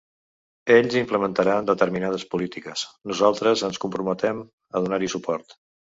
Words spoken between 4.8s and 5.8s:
donar-hi suport.